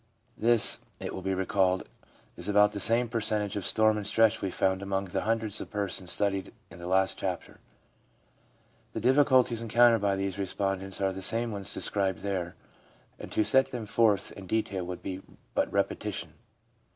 This, 0.35 0.79
it 0.99 1.13
will 1.13 1.21
be 1.21 1.35
recalled, 1.35 1.83
is 2.35 2.49
about 2.49 2.71
the 2.71 2.79
same 2.79 3.07
percentage 3.07 3.55
of 3.55 3.63
storm 3.67 3.97
and 3.97 4.07
stress 4.07 4.35
as 4.37 4.41
we 4.41 4.49
found 4.49 4.81
among 4.81 5.05
the 5.05 5.21
hundred 5.21 5.53
persons 5.69 6.11
studied 6.11 6.51
in 6.71 6.79
the 6.79 6.87
last 6.87 7.19
chapter. 7.19 7.59
The 8.93 8.99
difficulties 8.99 9.61
encountered 9.61 10.01
by 10.01 10.15
these 10.15 10.39
respondents 10.39 11.01
are 11.01 11.13
the 11.13 11.21
same 11.21 11.51
ones 11.51 11.71
described 11.71 12.23
there, 12.23 12.55
and 13.19 13.31
to 13.31 13.43
set 13.43 13.69
them 13.69 13.85
forth 13.85 14.31
in 14.31 14.47
detail 14.47 14.83
would 14.87 15.03
be 15.03 15.21
but 15.53 15.71
repetition. 15.71 16.33